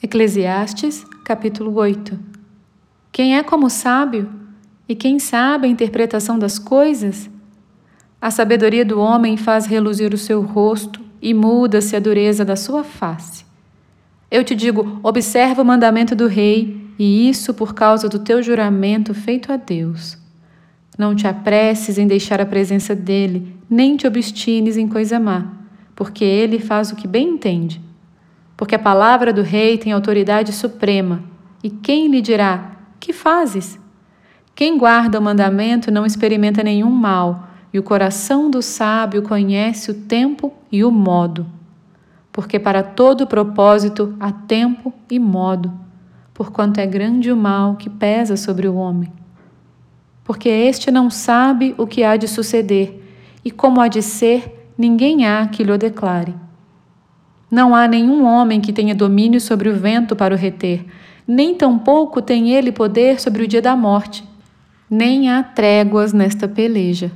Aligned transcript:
Eclesiastes, 0.00 1.04
capítulo 1.24 1.74
8 1.74 2.16
Quem 3.10 3.36
é 3.36 3.42
como 3.42 3.68
sábio? 3.68 4.30
E 4.88 4.94
quem 4.94 5.18
sabe 5.18 5.66
a 5.66 5.70
interpretação 5.70 6.38
das 6.38 6.56
coisas? 6.56 7.28
A 8.22 8.30
sabedoria 8.30 8.84
do 8.84 9.00
homem 9.00 9.36
faz 9.36 9.66
reluzir 9.66 10.14
o 10.14 10.16
seu 10.16 10.40
rosto 10.40 11.00
e 11.20 11.34
muda-se 11.34 11.96
a 11.96 11.98
dureza 11.98 12.44
da 12.44 12.54
sua 12.54 12.84
face. 12.84 13.44
Eu 14.30 14.44
te 14.44 14.54
digo: 14.54 15.00
observa 15.02 15.62
o 15.62 15.64
mandamento 15.64 16.14
do 16.14 16.28
rei, 16.28 16.80
e 16.96 17.28
isso 17.28 17.52
por 17.52 17.74
causa 17.74 18.08
do 18.08 18.20
teu 18.20 18.40
juramento 18.40 19.12
feito 19.12 19.52
a 19.52 19.56
Deus. 19.56 20.16
Não 20.96 21.12
te 21.12 21.26
apresses 21.26 21.98
em 21.98 22.06
deixar 22.06 22.40
a 22.40 22.46
presença 22.46 22.94
dele, 22.94 23.52
nem 23.68 23.96
te 23.96 24.06
obstines 24.06 24.76
em 24.76 24.86
coisa 24.86 25.18
má, 25.18 25.54
porque 25.96 26.24
ele 26.24 26.60
faz 26.60 26.92
o 26.92 26.96
que 26.96 27.08
bem 27.08 27.30
entende 27.30 27.87
porque 28.58 28.74
a 28.74 28.78
palavra 28.78 29.32
do 29.32 29.40
rei 29.40 29.78
tem 29.78 29.92
autoridade 29.92 30.52
suprema. 30.52 31.22
E 31.62 31.70
quem 31.70 32.08
lhe 32.08 32.20
dirá: 32.20 32.72
Que 32.98 33.12
fazes? 33.12 33.78
Quem 34.52 34.76
guarda 34.76 35.20
o 35.20 35.22
mandamento 35.22 35.92
não 35.92 36.04
experimenta 36.04 36.64
nenhum 36.64 36.90
mal, 36.90 37.48
e 37.72 37.78
o 37.78 37.84
coração 37.84 38.50
do 38.50 38.60
sábio 38.60 39.22
conhece 39.22 39.92
o 39.92 39.94
tempo 39.94 40.52
e 40.72 40.84
o 40.84 40.90
modo. 40.90 41.46
Porque 42.32 42.58
para 42.58 42.82
todo 42.82 43.28
propósito 43.28 44.16
há 44.18 44.32
tempo 44.32 44.92
e 45.08 45.20
modo, 45.20 45.72
porquanto 46.34 46.78
é 46.78 46.86
grande 46.86 47.30
o 47.30 47.36
mal 47.36 47.76
que 47.76 47.88
pesa 47.88 48.36
sobre 48.36 48.66
o 48.66 48.74
homem. 48.74 49.12
Porque 50.24 50.48
este 50.48 50.90
não 50.90 51.10
sabe 51.10 51.76
o 51.78 51.86
que 51.86 52.02
há 52.02 52.16
de 52.16 52.26
suceder, 52.26 53.00
e 53.44 53.52
como 53.52 53.80
há 53.80 53.86
de 53.86 54.02
ser, 54.02 54.72
ninguém 54.76 55.26
há 55.26 55.46
que 55.46 55.62
lhe 55.62 55.70
o 55.70 55.78
declare. 55.78 56.47
Não 57.50 57.74
há 57.74 57.88
nenhum 57.88 58.24
homem 58.24 58.60
que 58.60 58.72
tenha 58.72 58.94
domínio 58.94 59.40
sobre 59.40 59.68
o 59.68 59.74
vento 59.74 60.14
para 60.14 60.34
o 60.34 60.38
reter, 60.38 60.84
nem 61.26 61.54
tampouco 61.54 62.22
tem 62.22 62.50
ele 62.50 62.72
poder 62.72 63.20
sobre 63.20 63.44
o 63.44 63.48
dia 63.48 63.62
da 63.62 63.76
morte. 63.76 64.24
Nem 64.90 65.30
há 65.30 65.42
tréguas 65.42 66.12
nesta 66.12 66.48
peleja, 66.48 67.12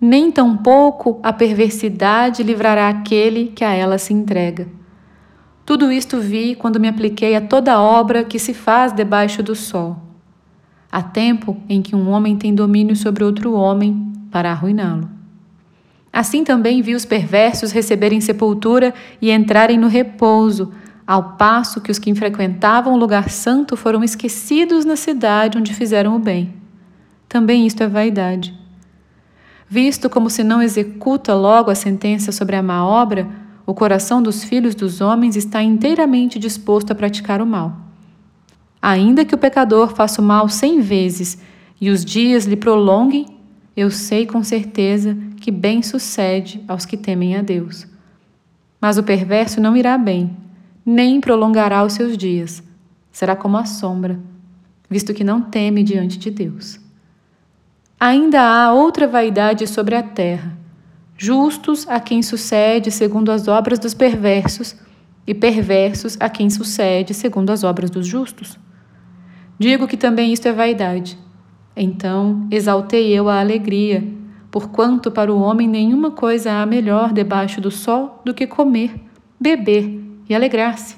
nem 0.00 0.30
tampouco 0.30 1.18
a 1.22 1.32
perversidade 1.32 2.42
livrará 2.42 2.88
aquele 2.88 3.46
que 3.46 3.64
a 3.64 3.72
ela 3.72 3.96
se 3.96 4.12
entrega. 4.12 4.68
Tudo 5.64 5.90
isto 5.90 6.20
vi 6.20 6.54
quando 6.54 6.78
me 6.78 6.88
apliquei 6.88 7.34
a 7.34 7.40
toda 7.40 7.80
obra 7.80 8.22
que 8.22 8.38
se 8.38 8.52
faz 8.52 8.92
debaixo 8.92 9.42
do 9.42 9.54
sol. 9.54 9.96
Há 10.92 11.02
tempo 11.02 11.56
em 11.68 11.80
que 11.80 11.96
um 11.96 12.10
homem 12.10 12.36
tem 12.36 12.54
domínio 12.54 12.94
sobre 12.94 13.24
outro 13.24 13.54
homem 13.54 14.12
para 14.30 14.50
arruiná-lo. 14.50 15.13
Assim 16.14 16.44
também 16.44 16.80
vi 16.80 16.94
os 16.94 17.04
perversos 17.04 17.72
receberem 17.72 18.20
sepultura 18.20 18.94
e 19.20 19.32
entrarem 19.32 19.76
no 19.76 19.88
repouso, 19.88 20.72
ao 21.04 21.32
passo 21.32 21.80
que 21.80 21.90
os 21.90 21.98
que 21.98 22.14
frequentavam 22.14 22.94
o 22.94 22.96
lugar 22.96 23.28
santo 23.28 23.76
foram 23.76 24.04
esquecidos 24.04 24.84
na 24.84 24.94
cidade 24.94 25.58
onde 25.58 25.74
fizeram 25.74 26.14
o 26.14 26.20
bem. 26.20 26.54
Também 27.28 27.66
isto 27.66 27.82
é 27.82 27.88
vaidade. 27.88 28.54
Visto 29.68 30.08
como 30.08 30.30
se 30.30 30.44
não 30.44 30.62
executa 30.62 31.34
logo 31.34 31.68
a 31.68 31.74
sentença 31.74 32.30
sobre 32.30 32.54
a 32.54 32.62
má 32.62 32.86
obra, 32.86 33.28
o 33.66 33.74
coração 33.74 34.22
dos 34.22 34.44
filhos 34.44 34.76
dos 34.76 35.00
homens 35.00 35.34
está 35.34 35.64
inteiramente 35.64 36.38
disposto 36.38 36.92
a 36.92 36.94
praticar 36.94 37.42
o 37.42 37.46
mal. 37.46 37.76
Ainda 38.80 39.24
que 39.24 39.34
o 39.34 39.38
pecador 39.38 39.88
faça 39.88 40.22
o 40.22 40.24
mal 40.24 40.48
cem 40.48 40.80
vezes 40.80 41.38
e 41.80 41.90
os 41.90 42.04
dias 42.04 42.44
lhe 42.44 42.54
prolonguem, 42.54 43.26
eu 43.76 43.90
sei 43.90 44.24
com 44.26 44.44
certeza 44.44 45.18
que 45.44 45.50
bem 45.50 45.82
sucede 45.82 46.64
aos 46.66 46.86
que 46.86 46.96
temem 46.96 47.36
a 47.36 47.42
Deus. 47.42 47.86
Mas 48.80 48.96
o 48.96 49.02
perverso 49.02 49.60
não 49.60 49.76
irá 49.76 49.98
bem, 49.98 50.34
nem 50.86 51.20
prolongará 51.20 51.84
os 51.84 51.92
seus 51.92 52.16
dias. 52.16 52.62
Será 53.12 53.36
como 53.36 53.58
a 53.58 53.66
sombra, 53.66 54.18
visto 54.88 55.12
que 55.12 55.22
não 55.22 55.42
teme 55.42 55.82
diante 55.82 56.18
de 56.18 56.30
Deus. 56.30 56.80
Ainda 58.00 58.40
há 58.40 58.72
outra 58.72 59.06
vaidade 59.06 59.66
sobre 59.66 59.94
a 59.94 60.02
terra: 60.02 60.56
justos 61.14 61.86
a 61.90 62.00
quem 62.00 62.22
sucede 62.22 62.90
segundo 62.90 63.30
as 63.30 63.46
obras 63.46 63.78
dos 63.78 63.92
perversos, 63.92 64.74
e 65.26 65.34
perversos 65.34 66.16
a 66.18 66.30
quem 66.30 66.48
sucede 66.48 67.12
segundo 67.12 67.50
as 67.50 67.62
obras 67.62 67.90
dos 67.90 68.06
justos. 68.06 68.58
Digo 69.58 69.86
que 69.86 69.98
também 69.98 70.32
isto 70.32 70.48
é 70.48 70.52
vaidade. 70.54 71.18
Então 71.76 72.48
exaltei 72.50 73.12
eu 73.12 73.28
a 73.28 73.40
alegria, 73.40 74.23
porquanto 74.54 75.10
para 75.10 75.34
o 75.34 75.40
homem 75.40 75.66
nenhuma 75.66 76.12
coisa 76.12 76.52
há 76.52 76.64
melhor 76.64 77.12
debaixo 77.12 77.60
do 77.60 77.72
sol 77.72 78.22
do 78.24 78.32
que 78.32 78.46
comer, 78.46 78.94
beber 79.40 80.00
e 80.28 80.32
alegrar-se, 80.32 80.94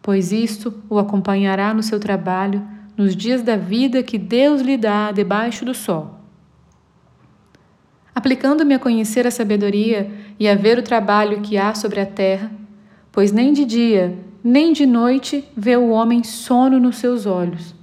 pois 0.00 0.32
isto 0.32 0.72
o 0.88 0.98
acompanhará 0.98 1.74
no 1.74 1.82
seu 1.82 2.00
trabalho 2.00 2.66
nos 2.96 3.14
dias 3.14 3.42
da 3.42 3.54
vida 3.54 4.02
que 4.02 4.16
Deus 4.16 4.62
lhe 4.62 4.78
dá 4.78 5.12
debaixo 5.12 5.62
do 5.62 5.74
sol. 5.74 6.20
Aplicando-me 8.14 8.72
a 8.72 8.78
conhecer 8.78 9.26
a 9.26 9.30
sabedoria 9.30 10.10
e 10.38 10.48
a 10.48 10.54
ver 10.54 10.78
o 10.78 10.82
trabalho 10.82 11.42
que 11.42 11.58
há 11.58 11.74
sobre 11.74 12.00
a 12.00 12.06
terra, 12.06 12.50
pois 13.12 13.30
nem 13.30 13.52
de 13.52 13.66
dia 13.66 14.16
nem 14.42 14.72
de 14.72 14.86
noite 14.86 15.44
vê 15.54 15.76
o 15.76 15.90
homem 15.90 16.24
sono 16.24 16.80
nos 16.80 16.96
seus 16.96 17.26
olhos 17.26 17.78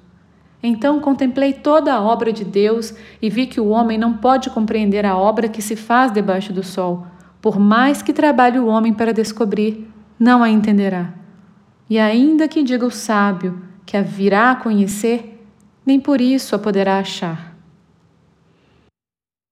então 0.68 1.00
contemplei 1.00 1.54
toda 1.54 1.94
a 1.94 2.02
obra 2.02 2.32
de 2.32 2.44
Deus 2.44 2.94
e 3.22 3.30
vi 3.30 3.48
que 3.48 3.60
o 3.60 3.70
homem 3.70 3.98
não 3.98 4.14
pode 4.18 4.50
compreender 4.50 5.06
a 5.06 5.18
obra 5.18 5.48
que 5.48 5.62
se 5.62 5.76
faz 5.76 6.12
debaixo 6.12 6.52
do 6.52 6.64
sol. 6.64 7.08
Por 7.42 7.60
mais 7.60 8.02
que 8.02 8.14
trabalhe 8.14 8.60
o 8.60 8.68
homem 8.68 8.94
para 8.94 9.14
descobrir, 9.14 9.90
não 10.20 10.44
a 10.44 10.50
entenderá. 10.50 11.14
E 11.90 11.98
ainda 11.98 12.48
que 12.48 12.64
diga 12.64 12.86
o 12.86 12.92
sábio 12.92 13.62
que 13.86 13.96
a 13.96 14.02
virá 14.02 14.52
a 14.52 14.56
conhecer, 14.56 15.42
nem 15.86 16.00
por 16.00 16.20
isso 16.20 16.54
a 16.56 16.60
poderá 16.60 17.00
achar. 17.00 17.47